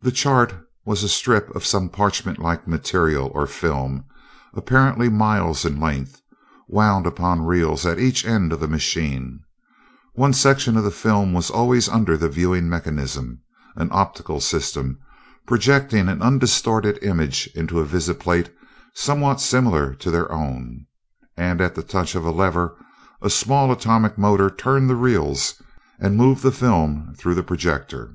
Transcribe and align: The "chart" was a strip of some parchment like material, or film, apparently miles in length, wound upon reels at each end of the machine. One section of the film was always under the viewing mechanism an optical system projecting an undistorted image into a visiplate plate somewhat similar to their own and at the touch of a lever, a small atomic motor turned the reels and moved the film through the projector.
The 0.00 0.10
"chart" 0.10 0.54
was 0.86 1.02
a 1.04 1.08
strip 1.10 1.54
of 1.54 1.66
some 1.66 1.90
parchment 1.90 2.38
like 2.38 2.66
material, 2.66 3.30
or 3.34 3.46
film, 3.46 4.04
apparently 4.54 5.10
miles 5.10 5.66
in 5.66 5.78
length, 5.78 6.22
wound 6.66 7.06
upon 7.06 7.44
reels 7.44 7.84
at 7.84 7.98
each 7.98 8.24
end 8.24 8.54
of 8.54 8.60
the 8.60 8.66
machine. 8.66 9.40
One 10.14 10.32
section 10.32 10.78
of 10.78 10.84
the 10.84 10.90
film 10.90 11.34
was 11.34 11.50
always 11.50 11.90
under 11.90 12.16
the 12.16 12.30
viewing 12.30 12.70
mechanism 12.70 13.42
an 13.76 13.90
optical 13.92 14.40
system 14.40 14.98
projecting 15.46 16.08
an 16.08 16.22
undistorted 16.22 16.96
image 17.02 17.50
into 17.54 17.80
a 17.80 17.84
visiplate 17.84 18.46
plate 18.46 18.56
somewhat 18.94 19.42
similar 19.42 19.94
to 19.96 20.10
their 20.10 20.32
own 20.32 20.86
and 21.36 21.60
at 21.60 21.74
the 21.74 21.82
touch 21.82 22.14
of 22.14 22.24
a 22.24 22.30
lever, 22.30 22.78
a 23.20 23.28
small 23.28 23.70
atomic 23.70 24.16
motor 24.16 24.48
turned 24.48 24.88
the 24.88 24.96
reels 24.96 25.60
and 26.00 26.16
moved 26.16 26.42
the 26.42 26.50
film 26.50 27.12
through 27.18 27.34
the 27.34 27.42
projector. 27.42 28.14